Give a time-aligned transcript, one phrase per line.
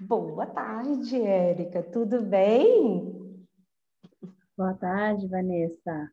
[0.00, 1.82] Boa tarde, Érica.
[1.82, 3.46] Tudo bem?
[4.56, 6.10] Boa tarde, Vanessa.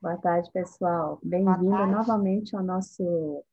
[0.00, 1.18] Boa tarde, pessoal.
[1.22, 3.44] Bem-vindo novamente ao nosso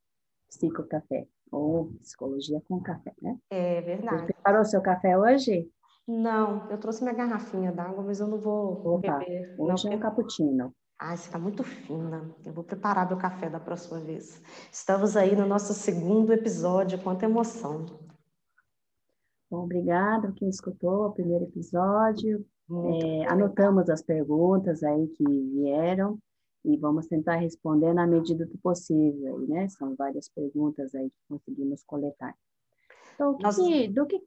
[0.50, 3.38] Psicocafé, ou Psicologia com Café, né?
[3.50, 4.22] É verdade.
[4.22, 5.72] Você preparou seu café hoje?
[6.08, 9.56] Não, eu trouxe minha garrafinha d'água, mas eu não vou Opa, beber.
[9.60, 10.74] Hoje não, é um cappuccino.
[10.98, 12.36] Ah, você está muito fina.
[12.44, 14.42] Eu vou preparar meu café da próxima vez.
[14.72, 17.02] Estamos aí no nosso segundo episódio.
[17.02, 17.86] Quanta emoção.
[19.50, 22.46] Bom, obrigada quem escutou o primeiro episódio.
[22.70, 26.20] É, anotamos as perguntas aí que vieram
[26.64, 29.68] e vamos tentar responder na medida do possível, né?
[29.70, 32.36] São várias perguntas aí que conseguimos coletar.
[33.16, 34.22] Então, que, do que...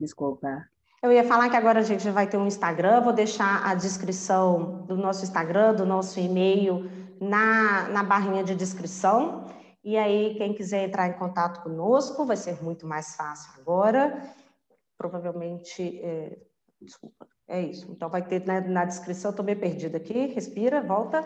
[0.00, 0.64] Desculpa.
[1.02, 4.84] Eu ia falar que agora a gente vai ter um Instagram, vou deixar a descrição
[4.86, 9.44] do nosso Instagram, do nosso e-mail na, na barrinha de descrição.
[9.84, 14.34] E aí, quem quiser entrar em contato conosco, vai ser muito mais fácil agora.
[14.96, 16.38] Provavelmente, é...
[16.80, 17.90] desculpa, é isso.
[17.90, 21.22] Então, vai ter na, na descrição, estou meio perdida aqui, respira, volta.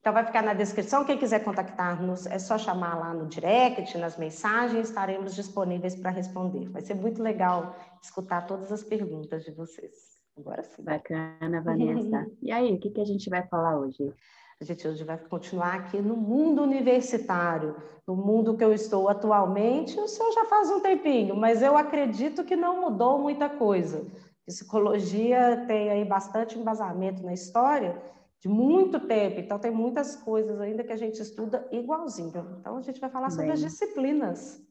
[0.00, 1.04] Então, vai ficar na descrição.
[1.04, 6.68] Quem quiser contactar-nos, é só chamar lá no direct, nas mensagens, estaremos disponíveis para responder.
[6.68, 9.92] Vai ser muito legal escutar todas as perguntas de vocês.
[10.38, 10.84] Agora sim.
[10.84, 12.26] Bacana, Vanessa.
[12.42, 14.14] e aí, o que, que a gente vai falar hoje?
[14.60, 17.76] A gente hoje vai continuar aqui no mundo universitário,
[18.06, 20.00] no mundo que eu estou atualmente.
[20.00, 24.06] O senhor já faz um tempinho, mas eu acredito que não mudou muita coisa.
[24.46, 28.00] Psicologia tem aí bastante embasamento na história
[28.40, 32.58] de muito tempo, então tem muitas coisas ainda que a gente estuda igualzinho.
[32.60, 33.36] Então a gente vai falar Bem.
[33.36, 34.62] sobre as disciplinas.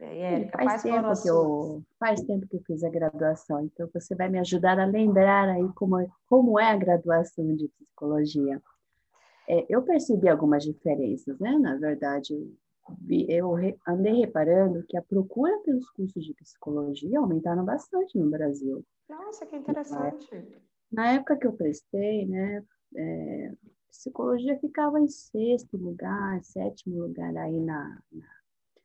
[0.00, 4.28] Aí, faz tempo que eu faz tempo que eu fiz a graduação, então você vai
[4.28, 8.60] me ajudar a lembrar aí como é, como é a graduação de psicologia.
[9.48, 11.58] É, eu percebi algumas diferenças, né?
[11.58, 12.34] Na verdade,
[13.28, 13.54] eu
[13.86, 18.84] andei reparando que a procura pelos cursos de psicologia aumentaram bastante no Brasil.
[19.08, 20.46] Nossa, que interessante.
[20.90, 22.62] Na época que eu prestei, né,
[22.94, 23.52] é,
[23.90, 28.26] psicologia ficava em sexto lugar, sétimo lugar aí na, na,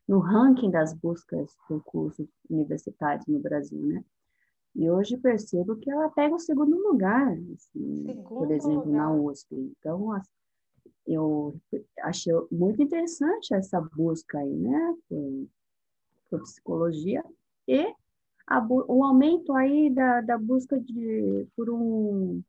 [0.07, 4.03] no ranking das buscas por cursos universitários no Brasil, né?
[4.75, 8.97] E hoje percebo que ela pega o segundo lugar, assim, segundo por exemplo, lugar.
[8.97, 9.55] na USP.
[9.79, 10.13] Então,
[11.07, 11.55] eu
[12.01, 15.47] achei muito interessante essa busca aí, né, por,
[16.29, 17.23] por psicologia
[17.67, 17.93] e
[18.47, 22.41] a, o aumento aí da, da busca de, por um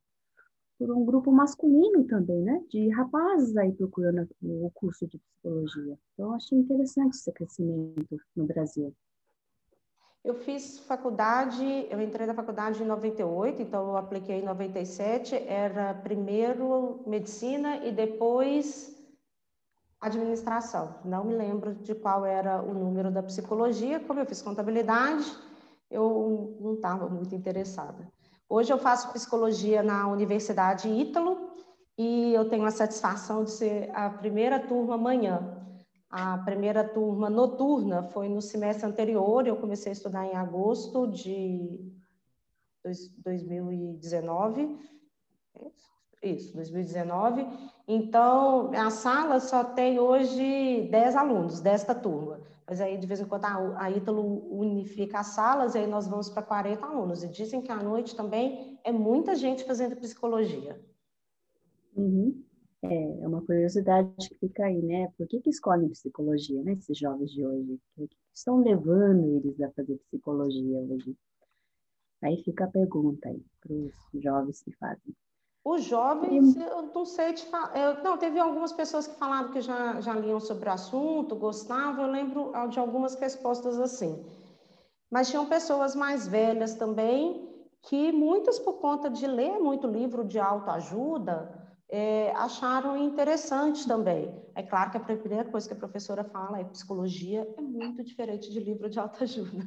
[0.79, 2.63] por um grupo masculino também, né?
[2.69, 5.99] De rapazes aí procurando o curso de psicologia.
[6.13, 8.95] Então, achei interessante esse crescimento no Brasil.
[10.23, 15.93] Eu fiz faculdade, eu entrei na faculdade em 98, então eu apliquei em 97, era
[15.93, 18.99] primeiro medicina e depois
[20.01, 20.95] administração.
[21.05, 25.25] Não me lembro de qual era o número da psicologia, como eu fiz contabilidade,
[25.89, 28.07] eu não estava muito interessada.
[28.47, 31.51] Hoje eu faço psicologia na Universidade Ítalo
[31.97, 35.58] e eu tenho a satisfação de ser a primeira turma amanhã.
[36.09, 41.79] A primeira turma noturna foi no semestre anterior, eu comecei a estudar em agosto de
[43.23, 44.79] 2019.
[46.23, 47.47] Isso, 2019.
[47.87, 52.41] Então, a sala só tem hoje 10 alunos desta turma.
[52.67, 54.21] Mas aí, de vez em quando, a, a Ítalo
[54.51, 57.23] unifica as salas e aí nós vamos para 40 alunos.
[57.23, 60.79] E dizem que à noite também é muita gente fazendo psicologia.
[61.95, 62.43] Uhum.
[62.81, 65.11] É, é uma curiosidade que fica aí, né?
[65.17, 66.73] Por que, que escolhem psicologia, né?
[66.73, 67.79] Esses jovens de hoje?
[67.97, 71.15] O que estão levando eles a fazer psicologia hoje?
[72.21, 75.13] Aí fica a pergunta aí para os jovens que fazem.
[75.63, 78.01] Os jovens, eu não sei te falar.
[78.01, 82.05] Não, teve algumas pessoas que falaram que já, já liam sobre o assunto, gostavam.
[82.05, 84.25] Eu lembro de algumas respostas assim.
[85.11, 87.49] Mas tinham pessoas mais velhas também,
[87.81, 91.58] que muitas, por conta de ler muito livro de autoajuda,
[91.89, 94.31] é, acharam interessante também.
[94.53, 98.51] É claro que a primeira coisa que a professora fala é psicologia é muito diferente
[98.51, 99.63] de livro de autoajuda.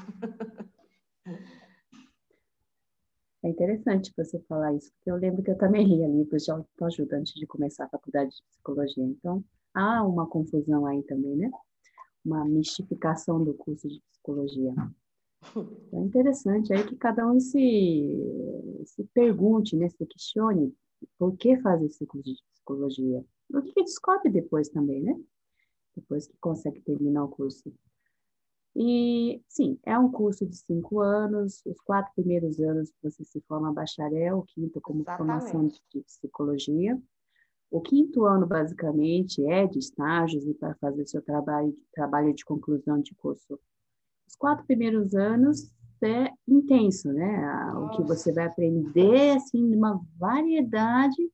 [3.45, 7.17] É interessante você falar isso, porque eu lembro que eu também lia livros de autoajuda
[7.17, 9.03] antes de começar a faculdade de psicologia.
[9.03, 9.45] Então,
[9.75, 11.51] há uma confusão aí também, né?
[12.25, 14.73] Uma mistificação do curso de psicologia.
[15.57, 18.17] Então, é interessante aí que cada um se,
[18.87, 19.89] se pergunte, né?
[19.89, 20.73] Se questione
[21.19, 23.25] por que fazer esse curso de psicologia.
[23.53, 25.19] O que, que descobre depois também, né?
[25.95, 27.73] Depois que consegue terminar o curso.
[28.75, 33.73] E, sim, é um curso de cinco anos, os quatro primeiros anos você se forma
[33.73, 35.51] bacharel, o quinto como Exatamente.
[35.51, 36.99] formação de psicologia.
[37.71, 43.01] O quinto ano, basicamente, é de estágios e para fazer seu trabalho, trabalho de conclusão
[43.01, 43.59] de curso.
[44.27, 45.71] Os quatro primeiros anos
[46.07, 47.73] é intenso, né?
[47.77, 51.31] O que você vai aprender, assim, uma variedade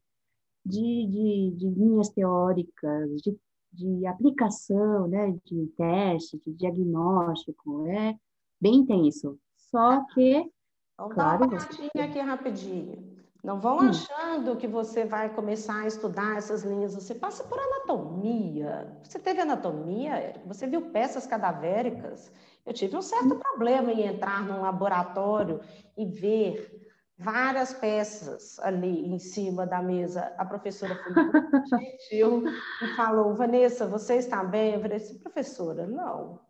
[0.65, 3.37] de, de, de linhas teóricas, de,
[3.73, 5.35] de aplicação, né?
[5.45, 8.15] De teste, de diagnóstico, é
[8.61, 9.39] bem intenso.
[9.57, 10.51] Só que,
[10.97, 12.01] Vamos claro, dar uma você...
[12.01, 13.19] aqui rapidinho.
[13.43, 13.89] Não vão hum.
[13.91, 16.95] achando que você vai começar a estudar essas linhas.
[16.95, 18.99] Você passa por anatomia.
[19.03, 22.33] Você teve anatomia, você viu peças cadavéricas.
[22.69, 25.63] Eu tive um certo problema em entrar num laboratório
[25.97, 26.87] e ver
[27.17, 30.35] várias peças ali em cima da mesa.
[30.37, 31.33] A professora foi muito
[31.67, 32.45] gentil
[32.83, 34.75] e falou: Vanessa, você está bem?
[34.75, 36.41] Eu falei assim, professora, não.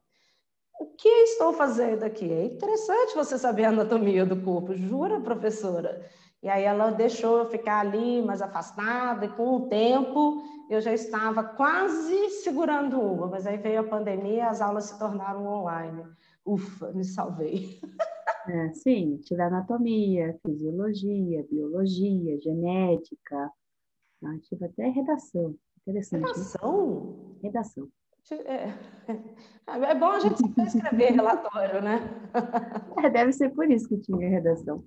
[0.81, 2.33] O que estou fazendo aqui?
[2.33, 6.05] É interessante você saber a anatomia do corpo, jura, professora?
[6.43, 10.93] E aí ela deixou eu ficar ali mais afastada, e com o tempo eu já
[10.93, 16.05] estava quase segurando uma, mas aí veio a pandemia e as aulas se tornaram online.
[16.47, 17.81] Ufa, me salvei.
[18.49, 23.53] É, sim, tive anatomia, fisiologia, biologia, genética,
[24.25, 25.55] ah, tive até redação.
[25.83, 26.27] Interessante.
[26.27, 27.01] Redação?
[27.01, 27.39] Né?
[27.43, 27.89] Redação.
[28.31, 28.75] É,
[29.67, 32.01] é bom a gente escrever relatório, né?
[32.99, 34.85] É, deve ser por isso que tinha redação.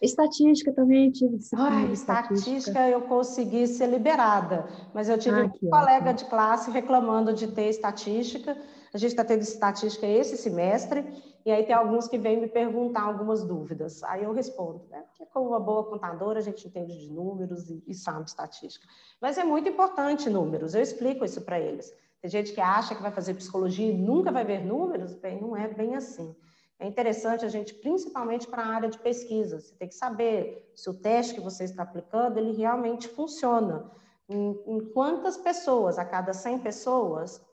[0.00, 2.34] Estatística também tive disciplina Ai, estatística.
[2.34, 7.48] estatística eu consegui ser liberada, mas eu tive ah, um colega de classe reclamando de
[7.48, 8.56] ter estatística.
[8.94, 11.04] A gente está tendo estatística esse semestre,
[11.44, 14.02] e aí tem alguns que vêm me perguntar algumas dúvidas.
[14.04, 15.02] Aí eu respondo, né?
[15.08, 18.86] Porque como uma boa contadora, a gente entende de números e, e sabe estatística.
[19.20, 21.92] Mas é muito importante números, eu explico isso para eles.
[22.20, 25.56] Tem gente que acha que vai fazer psicologia e nunca vai ver números, bem, não
[25.56, 26.34] é bem assim.
[26.80, 30.88] É interessante a gente, principalmente para a área de pesquisa, você tem que saber se
[30.88, 33.90] o teste que você está aplicando, ele realmente funciona.
[34.28, 37.44] Em, em quantas pessoas, a cada 100 pessoas,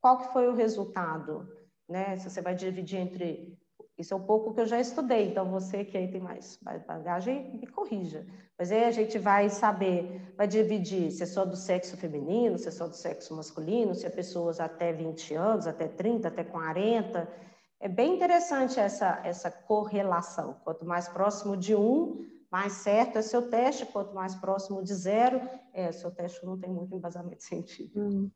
[0.00, 1.46] qual que foi o resultado?
[1.86, 2.16] Né?
[2.16, 3.58] Se você vai dividir entre...
[3.98, 7.58] Isso é um pouco que eu já estudei, então você que aí tem mais bagagem,
[7.58, 8.26] me corrija.
[8.58, 12.68] Mas aí a gente vai saber, vai dividir se é só do sexo feminino, se
[12.68, 17.49] é só do sexo masculino, se é pessoas até 20 anos, até 30, até 40
[17.80, 20.60] é bem interessante essa, essa correlação.
[20.62, 25.40] Quanto mais próximo de um, mais certo é seu teste, quanto mais próximo de zero,
[25.72, 27.98] é, seu teste não tem muito embasamento científico.
[27.98, 28.30] Hum.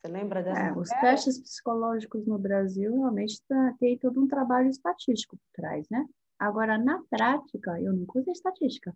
[0.00, 0.60] Você lembra dessa?
[0.60, 5.86] É, os testes psicológicos no Brasil realmente tá, tem todo um trabalho estatístico por trás,
[5.90, 6.04] né?
[6.38, 8.94] Agora, na prática, eu nunca usei estatística.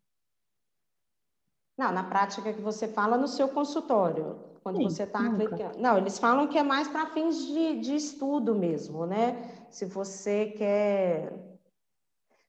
[1.79, 5.79] Não, na prática que você fala no seu consultório, quando Sim, você está aplicando.
[5.79, 9.58] Não, eles falam que é mais para fins de, de estudo mesmo, né?
[9.71, 11.33] Se você quer,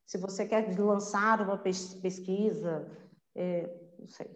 [0.06, 2.89] se você quer lançar uma pesquisa,
[3.36, 3.69] é,
[4.00, 4.30] não sei,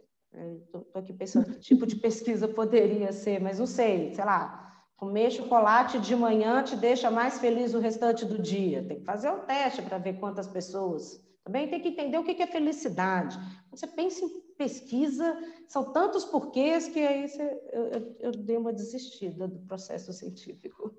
[0.63, 4.63] estou aqui pensando que tipo de pesquisa poderia ser, mas não sei, sei lá,
[4.97, 8.85] comer chocolate de manhã te deixa mais feliz o restante do dia.
[8.87, 11.21] Tem que fazer um teste para ver quantas pessoas.
[11.43, 13.37] Também tem que entender o que é felicidade.
[13.69, 15.37] Você pensa em pesquisa,
[15.67, 17.43] são tantos porquês que aí você,
[17.73, 20.95] eu, eu, eu dei uma desistida do processo científico.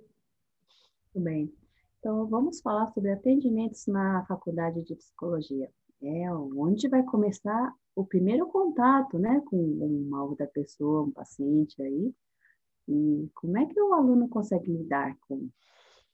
[1.15, 1.64] Muito bem.
[2.05, 5.71] Então, vamos falar sobre atendimentos na faculdade de psicologia.
[6.03, 12.13] É onde vai começar o primeiro contato, né, com uma outra pessoa, um paciente aí.
[12.87, 15.49] E como é que o aluno consegue lidar com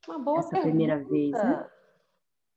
[0.07, 0.61] essa pergunta.
[0.61, 1.69] primeira vez, né?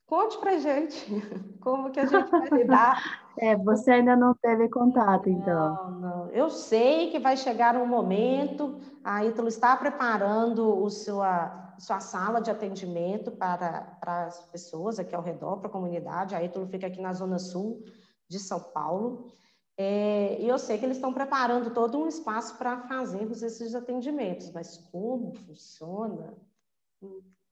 [0.06, 1.04] Conte pra gente
[1.60, 3.24] como que a gente vai lidar.
[3.36, 5.74] É, você ainda não teve contato, então.
[5.74, 6.30] Não, não.
[6.30, 12.42] Eu sei que vai chegar um momento, a Ítalo está preparando o sua, sua sala
[12.42, 16.36] de atendimento para, para as pessoas aqui ao redor, para a comunidade.
[16.36, 17.84] A Ítalo fica aqui na Zona Sul
[18.28, 19.32] de São Paulo.
[19.76, 24.52] É, e eu sei que eles estão preparando todo um espaço para fazermos esses atendimentos,
[24.52, 26.34] mas como funciona?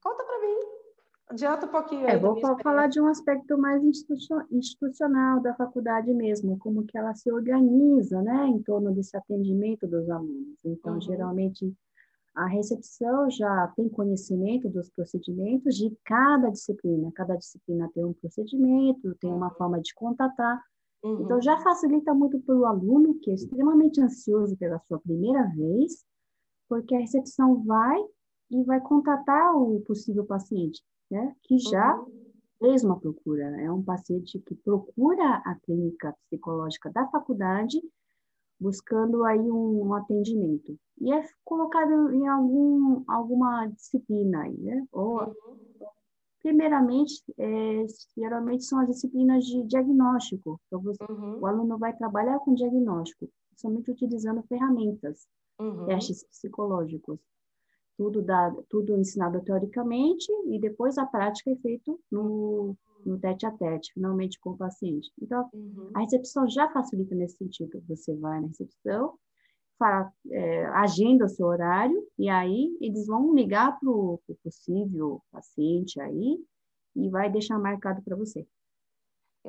[0.00, 0.60] Conta para mim.
[1.28, 2.06] Adianta um pouquinho.
[2.06, 3.82] É, vou falar de um aspecto mais
[4.50, 10.08] institucional da faculdade mesmo, como que ela se organiza, né, em torno desse atendimento dos
[10.10, 10.62] alunos.
[10.64, 11.00] Então, uhum.
[11.00, 11.74] geralmente,
[12.34, 17.12] a recepção já tem conhecimento dos procedimentos de cada disciplina.
[17.14, 19.54] Cada disciplina tem um procedimento, tem uma uhum.
[19.54, 20.62] forma de contatar.
[20.98, 21.24] Então, uhum.
[21.24, 26.04] Então, já facilita muito para o aluno, que é extremamente ansioso pela sua primeira vez,
[26.68, 28.00] porque a recepção vai
[28.50, 32.32] e vai contatar o possível paciente né, que já uhum.
[32.58, 33.44] fez uma procura.
[33.60, 37.78] É um paciente que procura a clínica psicológica da faculdade
[38.62, 40.78] buscando aí um, um atendimento.
[41.00, 44.86] E é colocado em algum, alguma disciplina aí, né?
[44.92, 45.86] Ou, uhum.
[46.40, 47.84] primeiramente, é,
[48.16, 50.60] geralmente são as disciplinas de diagnóstico.
[50.66, 51.40] Então, você, uhum.
[51.40, 55.26] o aluno vai trabalhar com diagnóstico, somente utilizando ferramentas,
[55.58, 55.86] uhum.
[55.86, 57.18] testes psicológicos.
[57.96, 63.50] tudo, dado, tudo ensinado teoricamente e depois a prática é feita no, no tete a
[63.50, 65.10] tete, finalmente com o paciente.
[65.20, 65.90] Então, uhum.
[65.94, 67.82] a recepção já facilita nesse sentido.
[67.88, 69.14] Você vai na recepção,
[69.78, 76.00] fala, é, agenda o seu horário e aí eles vão ligar para o possível paciente
[76.00, 76.38] aí
[76.94, 78.46] e vai deixar marcado para você.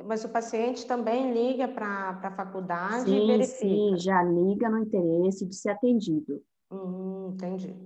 [0.02, 3.56] Mas o paciente também liga para a faculdade sim, e verifica?
[3.56, 6.42] Sim, já liga no interesse de ser atendido.
[6.70, 7.76] Hum, entendi.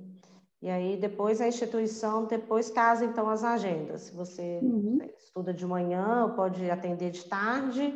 [0.60, 4.02] E aí depois a instituição depois casa então as agendas.
[4.02, 4.98] Se você uhum.
[5.16, 7.94] estuda de manhã, pode atender de tarde,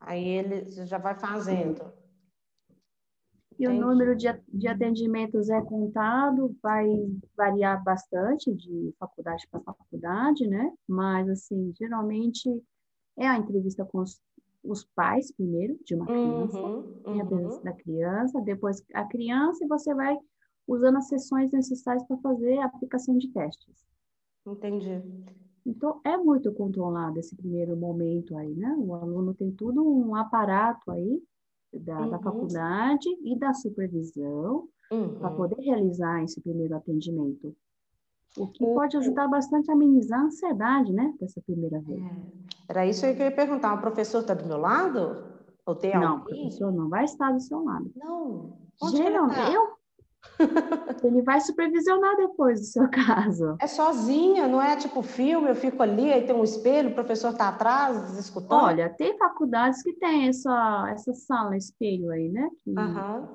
[0.00, 1.92] aí ele já vai fazendo.
[3.58, 3.82] E Entendi.
[3.82, 6.86] o número de, de atendimentos é contado, vai
[7.36, 10.72] variar bastante de faculdade para faculdade, né?
[10.86, 12.48] Mas, assim, geralmente
[13.18, 14.22] é a entrevista com os,
[14.62, 17.62] os pais, primeiro, de uma criança, uhum, uhum.
[17.64, 20.16] da criança, depois a criança, e você vai
[20.68, 23.74] usando as sessões necessárias para fazer a aplicação de testes.
[24.46, 25.02] Entendi.
[25.66, 28.74] Então, é muito controlado esse primeiro momento aí, né?
[28.78, 31.22] O aluno tem tudo um aparato aí
[31.72, 32.10] da, uhum.
[32.10, 35.18] da faculdade e da supervisão uhum.
[35.18, 37.54] para poder realizar esse primeiro atendimento.
[38.36, 38.74] O que o...
[38.74, 42.02] pode ajudar bastante a amenizar a ansiedade, né, dessa primeira vez.
[42.02, 42.16] É.
[42.68, 43.74] Era isso que eu queria perguntar.
[43.74, 45.24] O professor está do meu lado?
[45.66, 46.20] Ou tem não, alguém?
[46.20, 47.90] o professor não vai estar do seu lado.
[47.96, 48.56] Não.
[48.80, 49.52] Onde Geralmente, tá?
[49.52, 49.77] eu
[51.04, 53.56] ele vai supervisionar depois do seu caso.
[53.60, 57.30] É sozinha, não é tipo filme, eu fico ali, aí tem um espelho, o professor
[57.30, 58.64] está atrás, escutando?
[58.64, 62.48] Olha, tem faculdades que tem essa, essa sala, espelho aí, né?
[62.62, 63.26] Que uhum.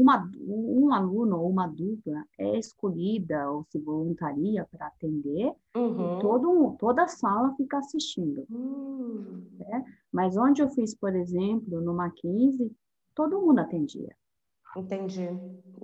[0.00, 6.18] uma, um aluno ou uma dupla é escolhida ou se voluntaria para atender, uhum.
[6.18, 8.44] e todo, toda a sala fica assistindo.
[8.50, 9.46] Uhum.
[9.58, 9.84] Né?
[10.12, 12.74] Mas onde eu fiz, por exemplo, no Mackenzie,
[13.14, 14.14] todo mundo atendia.
[14.76, 15.28] Entendi.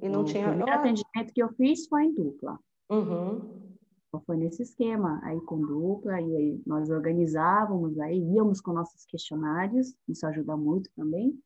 [0.00, 0.46] E não o tinha.
[0.46, 2.58] O primeiro atendimento que eu fiz foi em dupla.
[2.90, 3.62] Uhum.
[4.08, 9.06] Então, foi nesse esquema, aí com dupla, e aí nós organizávamos, aí íamos com nossos
[9.06, 11.38] questionários, isso ajuda muito também,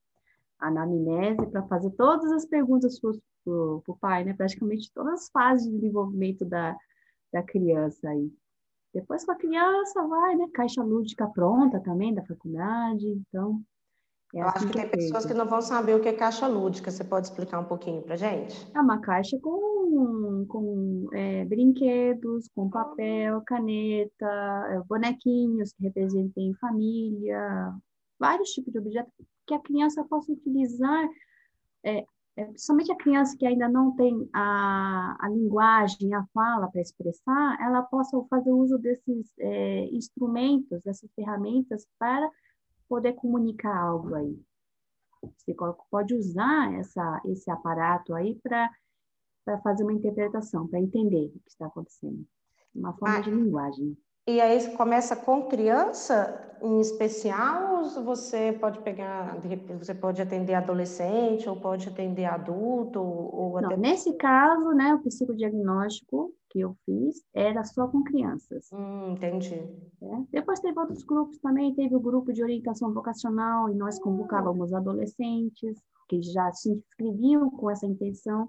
[0.58, 3.12] a anamnese, para fazer todas as perguntas para
[3.52, 4.34] o pai, né?
[4.34, 6.76] Praticamente todas as fases de desenvolvimento da,
[7.32, 8.32] da criança aí.
[8.92, 10.48] Depois com a criança vai, né?
[10.52, 13.62] Caixa lúdica pronta também da faculdade, então
[14.36, 16.12] é eu assim acho que, que tem pessoas que não vão saber o que é
[16.12, 16.90] caixa lúdica.
[16.90, 18.70] Você pode explicar um pouquinho para gente?
[18.74, 27.72] É uma caixa com, com é, brinquedos, com papel, caneta, é, bonequinhos que representem família,
[28.18, 29.12] vários tipos de objetos
[29.46, 31.08] que a criança possa utilizar,
[31.84, 32.04] é,
[32.36, 37.56] é, principalmente a criança que ainda não tem a, a linguagem, a fala para expressar,
[37.60, 42.28] ela possa fazer uso desses é, instrumentos, dessas ferramentas para
[42.88, 44.38] poder comunicar algo aí.
[45.22, 45.54] Você
[45.90, 48.70] pode usar essa, esse aparato aí para
[49.62, 52.24] fazer uma interpretação, para entender o que está acontecendo.
[52.74, 53.96] Uma forma ah, de linguagem.
[54.26, 59.38] E aí começa com criança em especial, ou você pode pegar,
[59.78, 66.34] você pode atender adolescente, ou pode atender adulto, ou Não, nesse caso, né, o psicodiagnóstico
[66.56, 68.70] que eu fiz era só com crianças.
[68.72, 69.54] Hum, entendi.
[69.54, 70.24] É.
[70.32, 75.78] Depois teve outros grupos também, teve o grupo de orientação vocacional, e nós convocávamos adolescentes
[76.08, 78.48] que já se inscreviam com essa intenção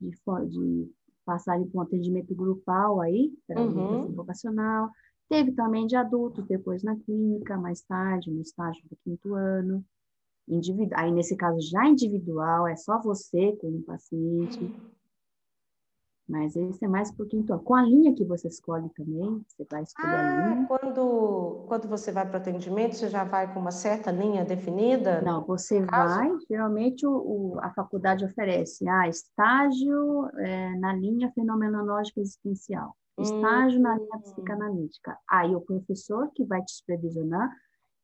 [0.00, 0.10] de,
[0.48, 0.92] de
[1.24, 3.68] passarem por um atendimento grupal aí, para uhum.
[3.68, 4.90] orientação vocacional.
[5.28, 9.84] Teve também de adultos, depois na clínica, mais tarde, no estágio do quinto ano.
[10.46, 14.70] Individu aí, nesse caso, já individual, é só você com o paciente.
[16.26, 17.62] Mas esse é mais por quinto ano.
[17.62, 20.66] Com a linha que você escolhe também, você vai escolher ah, a linha.
[20.66, 25.20] Quando, quando você vai para o atendimento, você já vai com uma certa linha definida?
[25.20, 32.20] Não, você vai, geralmente o, o, a faculdade oferece ah, estágio é, na linha fenomenológica
[32.20, 33.82] existencial, estágio hum.
[33.82, 35.18] na linha psicanalítica.
[35.28, 37.50] Aí o professor que vai te supervisionar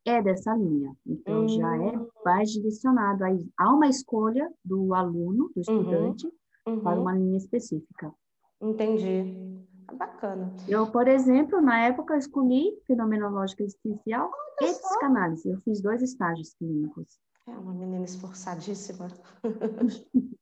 [0.04, 0.94] é dessa linha.
[1.06, 1.48] Então, hum.
[1.48, 2.06] já é hum.
[2.22, 3.24] mais direcionado.
[3.24, 5.80] Aí, há uma escolha do aluno, do uhum.
[5.80, 6.80] estudante, uhum uhum.
[6.80, 8.12] para uma linha específica.
[8.60, 9.66] Entendi.
[9.90, 10.54] É bacana.
[10.68, 14.88] Eu, por exemplo, na época, escolhi fenomenológica existencial Olha e só.
[14.88, 15.48] psicanálise.
[15.48, 17.18] Eu fiz dois estágios clínicos.
[17.48, 19.08] É uma menina esforçadíssima.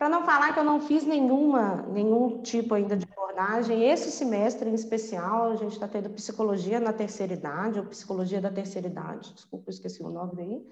[0.00, 4.70] Para não falar que eu não fiz nenhuma, nenhum tipo ainda de abordagem, esse semestre
[4.70, 9.34] em especial, a gente está tendo psicologia na terceira idade, ou psicologia da terceira idade,
[9.34, 10.66] desculpa, esqueci o nome daí.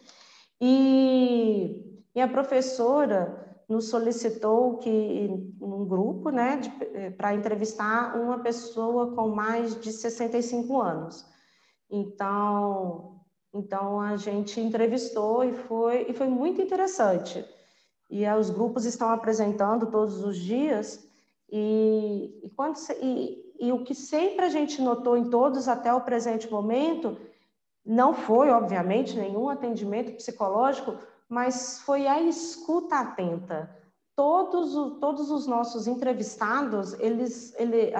[0.58, 5.28] E, e a professora nos solicitou que
[5.60, 6.60] um grupo, né,
[6.94, 11.26] eh, para entrevistar uma pessoa com mais de 65 anos.
[11.90, 13.20] Então,
[13.52, 17.44] então a gente entrevistou e foi e foi muito interessante.
[18.10, 21.06] e os grupos estão apresentando todos os dias,
[21.50, 26.00] e, e, quando, e, e o que sempre a gente notou em todos até o
[26.00, 27.16] presente momento,
[27.84, 30.98] não foi, obviamente, nenhum atendimento psicológico,
[31.28, 33.78] mas foi a escuta atenta
[34.18, 37.92] todos, todos os nossos entrevistados, eles, ele,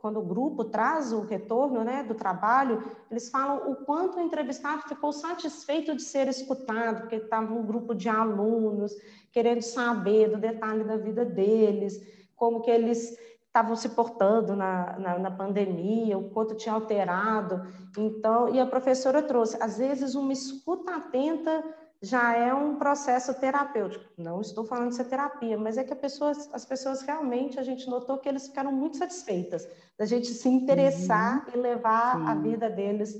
[0.00, 4.88] quando o grupo traz o retorno né, do trabalho, eles falam o quanto o entrevistado
[4.88, 8.94] ficou satisfeito de ser escutado, porque estava um grupo de alunos
[9.30, 12.00] querendo saber do detalhe da vida deles,
[12.34, 13.14] como que eles
[13.46, 17.66] estavam se portando na, na, na, pandemia, o quanto tinha alterado.
[17.98, 21.62] Então, e a professora trouxe, às vezes, uma escuta atenta
[22.02, 24.04] já é um processo terapêutico.
[24.18, 27.88] Não estou falando de ser terapia, mas é que pessoa, as pessoas realmente, a gente
[27.88, 31.54] notou que eles ficaram muito satisfeitas da gente se interessar uhum.
[31.54, 32.26] e levar Sim.
[32.26, 33.14] a vida deles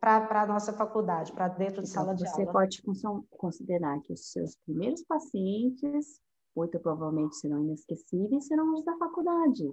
[0.00, 2.44] para a nossa faculdade, para dentro de então, sala de você aula.
[2.44, 6.20] Você pode considerar que os seus primeiros pacientes,
[6.56, 9.64] muito provavelmente serão inesquecíveis, serão os da faculdade.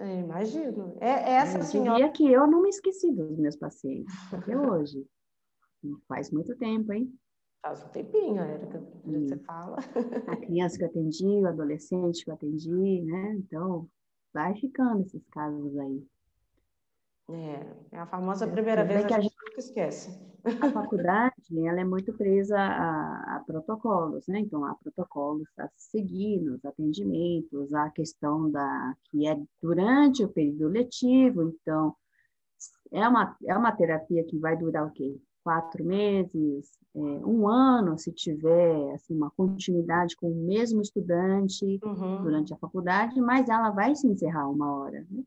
[0.00, 0.96] Eu imagino.
[1.00, 1.94] É, é essa eu senhora.
[1.94, 5.06] diria que eu não me esqueci dos meus pacientes, até hoje.
[6.08, 7.12] Faz muito tempo, hein?
[7.62, 9.28] Faz um tempinho, Érica, hum.
[9.28, 9.76] você fala.
[10.26, 13.34] A criança que eu atendi, o adolescente que eu atendi, né?
[13.36, 13.88] Então,
[14.34, 16.04] vai ficando esses casos aí.
[17.30, 20.20] É, é a famosa primeira vez que a gente nunca esquece.
[20.60, 24.40] A faculdade, ela é muito presa a, a protocolos, né?
[24.40, 30.66] Então, há protocolos a seguir nos atendimentos, a questão da que é durante o período
[30.66, 31.94] letivo, então,
[32.90, 35.16] é uma, é uma terapia que vai durar o quê?
[35.42, 42.22] Quatro meses, é, um ano, se tiver assim, uma continuidade com o mesmo estudante uhum.
[42.22, 45.22] durante a faculdade, mas ela vai se encerrar uma hora, né?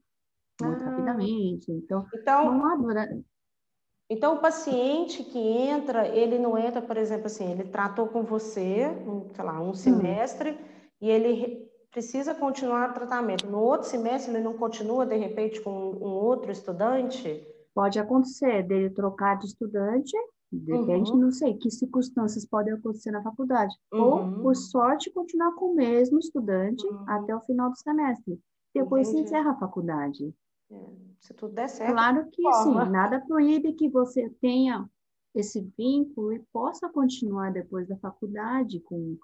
[0.61, 0.89] muito ah.
[0.89, 1.71] rapidamente.
[1.71, 3.23] Então, então, não há dura...
[4.09, 8.87] então, o paciente que entra, ele não entra, por exemplo, assim, ele tratou com você,
[9.07, 10.57] um, sei lá, um semestre, uhum.
[11.01, 13.47] e ele precisa continuar o tratamento.
[13.47, 17.47] No outro semestre, ele não continua, de repente, com um outro estudante?
[17.75, 20.15] Pode acontecer dele trocar de estudante,
[20.49, 21.17] depende, uhum.
[21.17, 23.75] não sei, que circunstâncias podem acontecer na faculdade.
[23.93, 24.01] Uhum.
[24.01, 27.03] Ou, por sorte, continuar com o mesmo estudante uhum.
[27.07, 28.39] até o final do semestre.
[28.73, 29.27] Depois Entendi.
[29.27, 30.33] se encerra a faculdade.
[30.71, 30.89] É.
[31.19, 31.91] Se tudo der certo.
[31.91, 34.89] Claro que sim, nada proíbe que você tenha
[35.33, 39.17] esse vínculo e possa continuar depois da faculdade com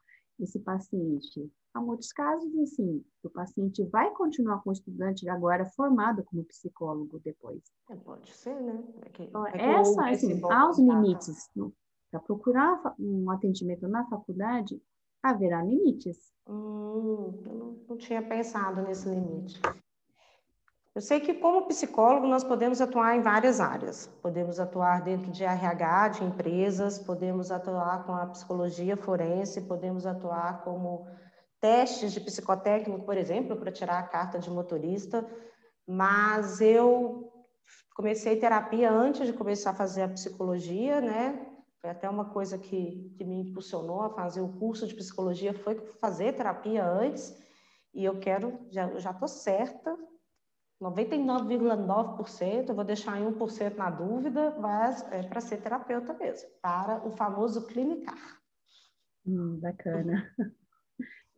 [0.43, 1.51] esse paciente.
[1.73, 7.19] Há muitos casos, assim, o paciente vai continuar com o estudante agora formado como psicólogo
[7.23, 7.62] depois.
[7.89, 8.84] É, pode ser, né?
[9.06, 11.49] É que, então, é essa, assim, há os limites.
[12.10, 14.82] Para procurar um atendimento na faculdade,
[15.23, 16.34] haverá limites.
[16.45, 19.62] Hum, eu não, não tinha pensado nesse limite.
[20.93, 24.08] Eu sei que, como psicólogo, nós podemos atuar em várias áreas.
[24.21, 30.62] Podemos atuar dentro de RH, de empresas, podemos atuar com a psicologia forense, podemos atuar
[30.65, 31.08] como
[31.62, 35.25] testes de psicotécnico, por exemplo, para tirar a carta de motorista,
[35.88, 37.32] mas eu
[37.95, 41.47] comecei terapia antes de começar a fazer a psicologia, né?
[41.80, 45.75] Foi até uma coisa que, que me impulsionou a fazer o curso de psicologia, foi
[46.01, 47.34] fazer terapia antes,
[47.93, 49.97] e eu quero, já estou certa,
[50.82, 57.06] 99,9%, eu vou deixar em 1% na dúvida, mas é para ser terapeuta mesmo, para
[57.08, 58.41] o famoso clinicar.
[59.26, 60.26] Hum, bacana.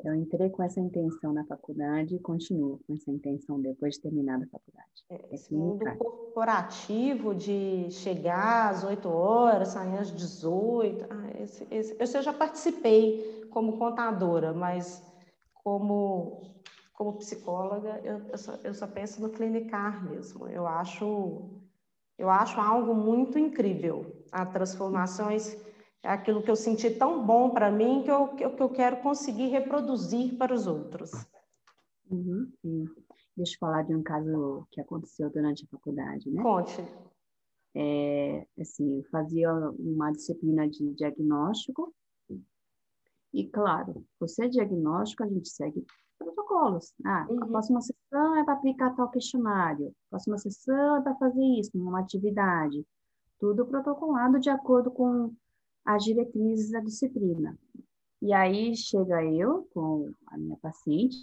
[0.04, 4.36] Eu entrei com essa intenção na faculdade e continuo com essa intenção depois de terminar
[4.36, 4.90] a faculdade.
[5.10, 12.18] É, esse mundo corporativo de chegar às 8 horas, sair às 18, ah, esse, esse,
[12.18, 15.02] eu já participei como contadora, mas
[15.64, 16.63] como,
[17.04, 20.48] como psicóloga, eu, eu, só, eu só penso no clinicar mesmo.
[20.48, 21.50] Eu acho,
[22.18, 24.24] eu acho algo muito incrível.
[24.32, 25.58] As transformações
[26.02, 29.48] é aquilo que eu senti tão bom para mim que eu, que eu quero conseguir
[29.48, 31.12] reproduzir para os outros.
[32.10, 32.86] Uhum, sim.
[33.36, 36.42] Deixa eu falar de um caso que aconteceu durante a faculdade, né?
[36.42, 36.82] Conte.
[37.76, 41.94] É, assim, eu fazia uma disciplina de diagnóstico
[43.34, 45.86] e, claro, você é diagnóstico, a gente segue
[46.18, 46.94] protocolos.
[47.04, 47.44] Ah, uhum.
[47.44, 51.72] a próxima sessão é para aplicar tal questionário, a próxima sessão é para fazer isso,
[51.74, 52.86] uma atividade.
[53.40, 55.34] Tudo protocolado de acordo com
[55.84, 57.58] as diretrizes da disciplina.
[58.22, 61.18] E aí chega eu com a minha paciente,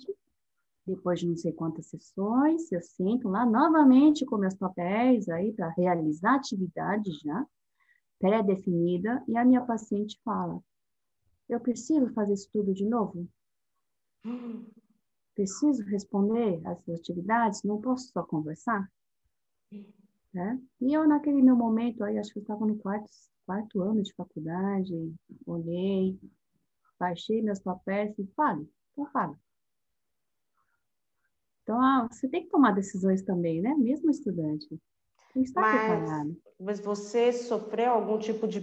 [0.86, 5.68] depois de não sei quantas sessões, eu sinto lá novamente com meus papéis aí para
[5.70, 7.46] realizar atividade já
[8.20, 10.60] pré-definida, e a minha paciente fala:
[11.50, 13.28] Eu preciso fazer isso tudo de novo?
[15.34, 17.64] Preciso responder as atividades?
[17.64, 18.88] Não posso só conversar?
[20.32, 20.62] Né?
[20.80, 23.10] E eu, naquele meu momento, aí, acho que eu estava no quarto
[23.44, 25.12] quarto ano de faculdade,
[25.44, 26.16] olhei,
[27.00, 29.34] baixei meus papéis e fale, então fale.
[31.64, 33.74] Então, ah, você tem que tomar decisões também, né?
[33.74, 34.68] Mesmo estudante.
[35.34, 36.36] Tem que estar mas, preparado.
[36.60, 38.60] Mas você sofreu algum tipo de,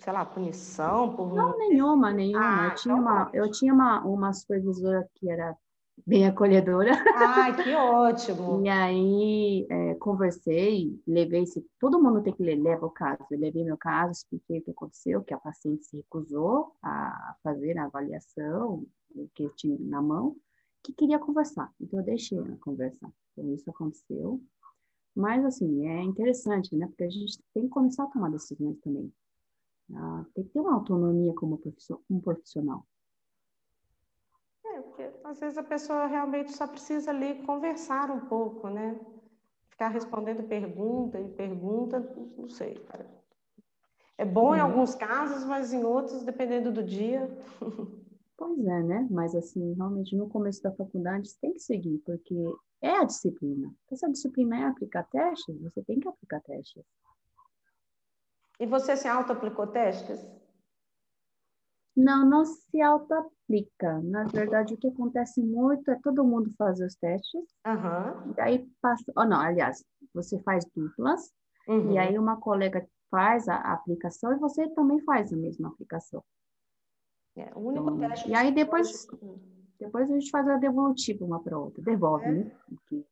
[0.00, 1.14] sei lá, punição?
[1.14, 2.64] Por não, nenhuma, nenhuma.
[2.64, 5.56] Ah, eu tinha, então uma, eu tinha uma, uma supervisora que era
[6.06, 6.92] bem acolhedora.
[7.14, 8.62] Ai, que ótimo!
[8.64, 13.24] e aí é, conversei, levei se todo mundo tem que ler, leva o caso.
[13.30, 17.76] Eu levei meu caso, expliquei o que aconteceu, que a paciente se recusou a fazer
[17.78, 18.84] a avaliação
[19.34, 20.34] que eu tinha na mão,
[20.82, 21.70] que queria conversar.
[21.78, 23.10] Então eu deixei ela conversar.
[23.32, 24.40] Então isso aconteceu.
[25.14, 26.86] Mas assim, é interessante, né?
[26.86, 29.12] Porque a gente tem que começar a tomar decisões também.
[29.94, 31.58] Ah, tem que ter uma autonomia como
[32.22, 32.86] profissional.
[34.64, 38.98] É, porque às vezes a pessoa realmente só precisa ali conversar um pouco, né?
[39.70, 42.00] Ficar respondendo pergunta e pergunta,
[42.36, 43.08] não sei, cara.
[44.16, 44.66] É bom em uhum.
[44.66, 47.26] alguns casos, mas em outros, dependendo do dia.
[48.36, 49.08] Pois é, né?
[49.10, 52.34] Mas assim, realmente no começo da faculdade você tem que seguir, porque
[52.80, 53.70] é a disciplina.
[53.90, 56.82] Essa disciplina é aplicar testes, você tem que aplicar testes.
[58.60, 60.20] E você se auto-aplicou testes?
[61.96, 64.00] Não, não se auto-aplica.
[64.02, 67.42] Na verdade, o que acontece muito é todo mundo fazer os testes.
[67.66, 68.34] Uhum.
[68.36, 69.10] E aí passa.
[69.16, 71.32] Oh, não, aliás, você faz duplas.
[71.66, 71.92] Uhum.
[71.92, 76.22] E aí uma colega faz a aplicação e você também faz a mesma aplicação.
[77.36, 78.28] É, o único então, teste.
[78.28, 79.06] E aí depois,
[79.78, 81.82] depois a gente faz a devolutiva uma para outra.
[81.82, 82.32] Devolve, é.
[82.32, 82.56] né?
[82.70, 83.06] O que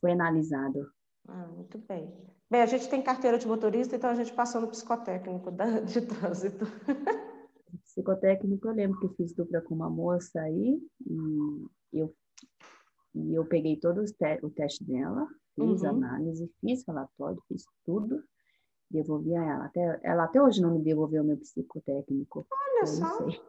[0.00, 0.90] foi analisado.
[1.28, 2.12] Ah, muito bem.
[2.50, 6.00] Bem, a gente tem carteira de motorista, então a gente passou no psicotécnico da, de
[6.00, 6.64] trânsito.
[7.84, 12.12] psicotécnico, eu lembro que eu fiz dupla com uma moça aí, e eu,
[13.14, 15.90] e eu peguei todo te o teste dela, fiz uhum.
[15.90, 18.20] análise, fiz relatório, fiz tudo,
[18.90, 19.64] devolvi a ela.
[19.66, 22.44] Até, ela até hoje não me devolveu meu psicotécnico.
[22.50, 23.20] Olha só.
[23.20, 23.40] Não sei.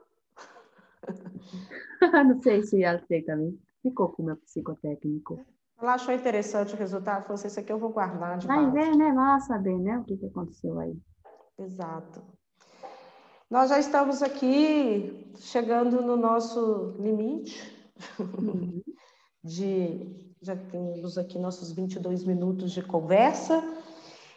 [2.24, 3.60] não sei se ela também.
[3.82, 5.44] Ficou com o meu psicotécnico.
[5.82, 8.96] Ela achou interessante o resultado, falou assim, isso aqui eu vou guardar de Vai ver,
[8.96, 9.12] né?
[9.14, 9.98] Vai saber, né?
[9.98, 10.96] O que, que aconteceu aí.
[11.58, 12.22] Exato.
[13.50, 17.60] Nós já estamos aqui chegando no nosso limite
[18.20, 18.82] uhum.
[19.44, 23.62] de já temos aqui nossos 22 minutos de conversa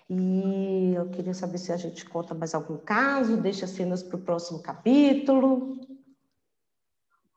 [0.09, 4.23] e eu queria saber se a gente conta mais algum caso, deixa cenas para o
[4.23, 5.81] próximo capítulo.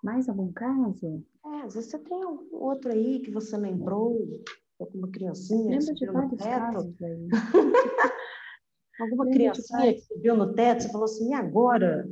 [0.04, 1.24] Mais algum caso?
[1.54, 4.18] É, às vezes você tem outro aí que você lembrou,
[4.80, 5.80] alguma criancinha.
[5.80, 7.28] Lembra de vários casos aí.
[9.00, 12.08] Alguma criancinha que subiu no teto, você falou assim, e agora?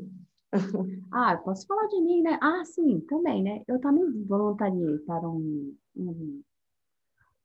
[1.11, 2.37] Ah, posso falar de mim, né?
[2.41, 3.61] Ah, sim, também, né?
[3.67, 6.41] Eu também voluntariei para um, um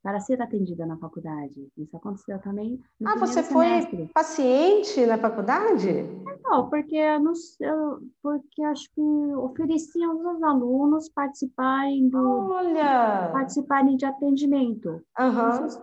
[0.02, 1.68] para ser atendida na faculdade.
[1.76, 2.80] Isso aconteceu também.
[3.04, 3.96] ah, você semestre.
[3.96, 6.02] foi paciente na faculdade?
[6.42, 9.00] Não, porque não, eu, porque acho que
[9.36, 13.30] ofereciam aos alunos participarem do Olha!
[13.32, 15.02] participarem de atendimento.
[15.18, 15.32] Uhum.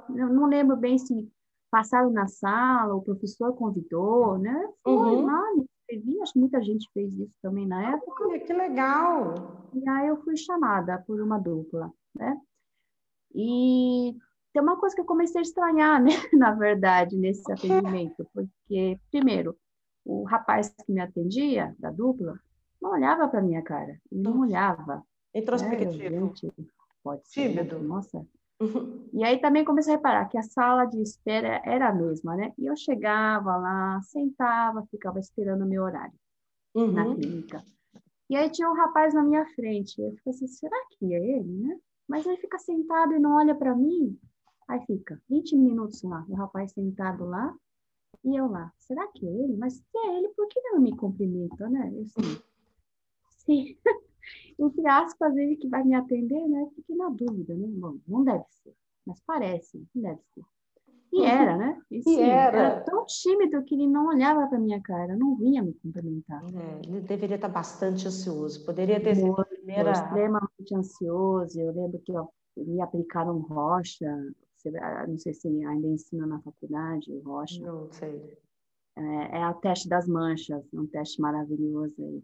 [0.10, 1.30] Não, eu não lembro bem se
[1.69, 4.69] passaram na sala, o professor convidou, né?
[4.84, 5.25] Foi uhum.
[5.25, 8.23] lá, me inscrevi, acho que muita gente fez isso também na época.
[8.25, 9.36] Olha, que legal!
[9.73, 12.39] E aí eu fui chamada por uma dupla, né?
[13.39, 14.15] E
[14.52, 16.10] tem uma coisa que eu comecei a estranhar, né?
[16.34, 19.56] Na verdade, nesse atendimento, porque, primeiro,
[20.04, 22.39] o rapaz que me atendia, da dupla,
[22.82, 25.04] não olhava para minha cara, não olhava.
[25.36, 26.28] Introspectivo.
[26.28, 26.65] Né?
[27.04, 27.50] pode ser.
[27.50, 27.80] Tímido.
[27.80, 28.26] Nossa,
[28.60, 29.08] Uhum.
[29.13, 32.54] E aí também comecei a reparar que a sala de espera era a mesma, né?
[32.58, 36.13] E eu chegava lá, sentava, ficava esperando o meu horário
[36.73, 36.91] uhum.
[36.91, 37.63] na clínica.
[38.30, 40.02] E aí tinha um rapaz na minha frente.
[40.02, 41.78] Eu fiquei assim, será que é ele, né?
[42.08, 44.17] Mas ele fica sentado e não olha para mim.
[44.67, 47.56] Aí fica 20 minutos lá, o rapaz sentado lá
[48.24, 48.72] e eu lá.
[48.80, 49.56] Será que é ele?
[49.58, 51.91] Mas se é ele, por que não me cumprimenta, né?
[51.93, 52.41] Eu assim,
[53.30, 53.78] sim.
[54.60, 56.67] entre aspas, ele que vai me atender, né?
[56.76, 57.67] Fiquei na dúvida, né?
[57.70, 58.74] Bom, não deve ser,
[59.06, 60.43] mas parece, não deve ser.
[61.13, 61.82] E era, né?
[61.89, 62.58] E, sim, e era.
[62.58, 62.82] era.
[62.82, 66.43] tão tímido que ele não olhava para minha cara, não vinha me cumprimentar.
[66.54, 69.34] É, ele deveria estar bastante ansioso, poderia ter sido
[69.67, 69.91] primeira...
[69.91, 72.27] extremamente ansioso, eu lembro que ó,
[72.58, 74.08] me aplicaram rocha,
[74.82, 77.62] ah, não sei se ainda ensina na faculdade, rocha.
[77.62, 78.38] Não sei.
[78.97, 82.23] É, é o teste das manchas, um teste maravilhoso aí.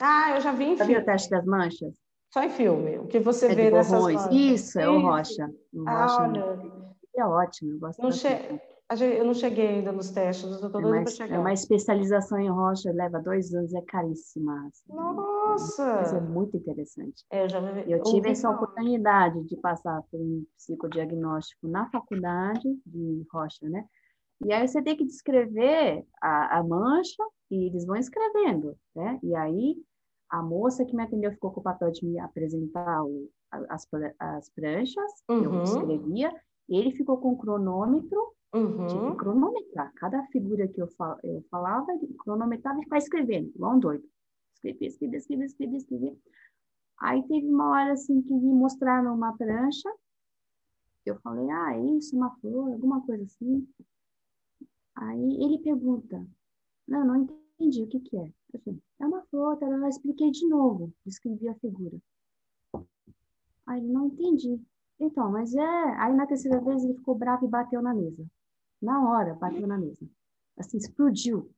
[0.00, 1.00] Ah, eu já vi em já filme.
[1.00, 1.94] o teste das manchas?
[2.32, 2.98] Só em filme.
[2.98, 4.32] O que você é vê nessas manchas.
[4.32, 5.48] Isso, é o Rocha.
[5.72, 6.84] O ah, Rocha olha.
[7.16, 8.28] É ótimo, eu gosto não che...
[9.00, 11.36] Eu não cheguei ainda nos testes, eu estou doida para chegar.
[11.36, 14.66] É uma especialização em rocha, leva dois anos, é caríssima.
[14.66, 15.96] Assim, Nossa!
[15.96, 17.24] Mas é muito interessante.
[17.30, 18.56] É, eu já eu tive essa falar.
[18.56, 23.84] oportunidade de passar por um psicodiagnóstico na faculdade de rocha, né?
[24.44, 29.18] E aí você tem que descrever a, a mancha e eles vão escrevendo, né?
[29.22, 29.76] E aí
[30.30, 33.30] A moça que me atendeu ficou com o papel de me apresentar o,
[33.70, 33.86] as,
[34.18, 35.44] as pranchas, uhum.
[35.44, 36.32] eu escrevia,
[36.68, 38.86] ele ficou com o cronômetro, uhum.
[38.86, 39.92] tipo, cronometrar.
[39.94, 44.04] Cada figura que eu, fal, eu falava, ele cronometrava e ficava escrevendo, igual um doido.
[44.54, 46.16] Escrevia, escrevia, escrevia, escrevia, escrevia.
[47.00, 49.90] Aí teve uma hora assim que me mostraram uma prancha,
[51.04, 53.68] eu falei, ah, é isso, uma flor, alguma coisa assim.
[54.96, 56.26] Aí ele pergunta,
[56.88, 57.16] não, não
[57.58, 58.32] entendi, o que que é?
[58.52, 61.98] Eu falei, é uma flor, eu expliquei de novo, descrevi a figura.
[63.66, 64.60] Aí ele, não entendi.
[65.04, 65.96] Então, mas é...
[65.98, 68.24] Aí na terceira vez ele ficou bravo e bateu na mesa.
[68.80, 70.06] Na hora, bateu na mesa.
[70.58, 71.50] Assim, explodiu.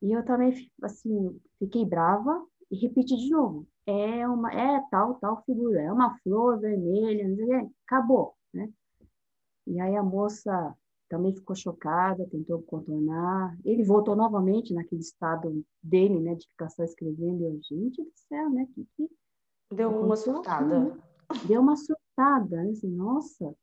[0.00, 3.66] E eu também, assim, fiquei brava e repeti de novo.
[3.86, 8.70] É uma, é tal, tal figura, é uma flor vermelha, não sei o acabou, né?
[9.66, 10.74] E aí a moça
[11.08, 13.58] também ficou chocada, tentou contornar.
[13.64, 17.44] Ele voltou novamente naquele estado dele, né, de ficar só escrevendo.
[17.44, 18.68] Eu, gente do céu, né?
[18.74, 19.10] Que, que
[19.74, 20.80] Deu uma surtada.
[20.80, 20.98] Né?
[21.46, 22.70] Deu uma surtada, né?
[22.70, 23.54] Assim, nossa.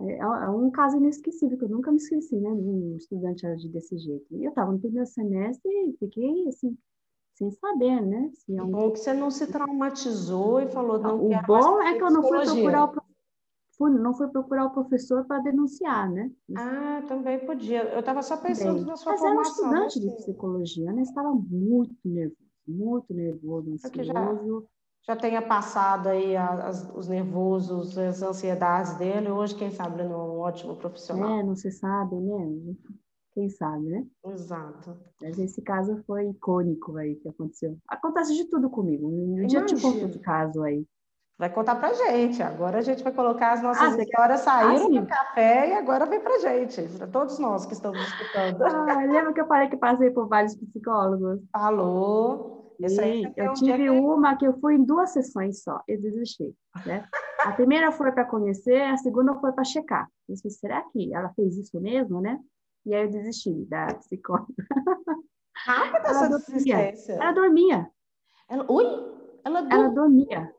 [0.00, 2.50] É, é, um caso inesquecível, que eu nunca me esqueci, né?
[2.50, 4.26] Um estudante agir desse jeito.
[4.34, 6.76] E eu estava no primeiro semestre e fiquei, assim,
[7.34, 8.30] sem saber, né?
[8.34, 8.70] Se é um...
[8.70, 12.22] Bom que você não se traumatizou e falou, não, O bom é que eu não
[12.22, 13.02] fui procurar o
[13.76, 16.30] fui, não fui procurar o professor para denunciar, né?
[16.56, 17.82] Ah, também podia.
[17.84, 19.64] Eu estava só pensando Bem, na sua mas formação.
[19.64, 21.02] Mas era um estudante de psicologia, né?
[21.02, 22.36] Estava muito nervoso,
[22.68, 24.68] muito nervoso, ansioso.
[25.04, 29.30] Já, tenha passado aí as, os nervosos, as ansiedades dele.
[29.30, 31.38] Hoje, quem sabe, ele não é um ótimo profissional.
[31.38, 32.74] É, não se sabe, né?
[33.34, 34.04] Quem sabe, né?
[34.26, 34.96] Exato.
[35.20, 37.76] Mas esse caso foi icônico aí que aconteceu.
[37.88, 39.08] Acontece de tudo comigo.
[39.08, 40.86] Um dia eu te conto de caso aí.
[41.38, 42.40] Vai contar pra gente.
[42.42, 46.06] Agora a gente vai colocar as nossas ah, histórias saíram ah, do café e agora
[46.06, 48.62] vem pra gente, para todos nós que estamos escutando.
[48.62, 51.40] Ah, lembra que eu falei que passei por vários psicólogos?
[51.50, 52.61] Falou.
[52.88, 56.54] Sim, eu tive uma que eu fui em duas sessões só, eu desisti.
[56.86, 57.06] Né?
[57.40, 60.08] A primeira foi para conhecer, a segunda foi para checar.
[60.28, 62.38] Eu disse, será que ela fez isso mesmo, né?
[62.84, 64.52] E aí eu desisti da psicóloga.
[65.54, 67.12] Rápida essa desistência.
[67.12, 67.88] Ela dormia.
[68.48, 68.84] Ela, ui?
[69.44, 70.52] Ela, ela dormia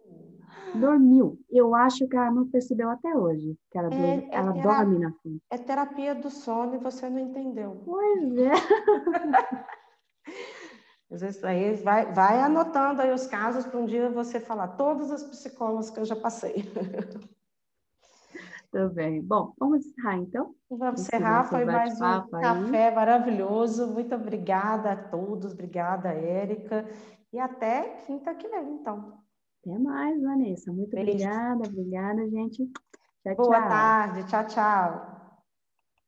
[0.73, 1.39] dormiu.
[1.49, 5.11] Eu acho que ela não percebeu até hoje que ela, é, é ela dorme na
[5.21, 5.41] frente.
[5.49, 7.81] É terapia do sono e você não entendeu.
[7.85, 8.51] Pois é.
[11.13, 15.11] Às vezes aí vai, vai anotando aí os casos para um dia você falar todas
[15.11, 16.55] as psicólogas que eu já passei.
[18.71, 19.21] Também.
[19.21, 20.55] Bom, vamos encerrar então?
[20.67, 23.85] Vamos encerrar, foi mais um café maravilhoso.
[23.85, 26.83] Muito obrigada a todos, obrigada, Érica.
[27.31, 29.19] E até quinta que vem, então.
[29.61, 30.73] Até mais, Vanessa.
[30.73, 31.11] Muito Beijo.
[31.11, 32.67] obrigada, obrigada, gente.
[33.23, 33.69] Tchau, Boa tchau.
[33.69, 34.23] tarde.
[34.23, 35.12] Tchau, tchau.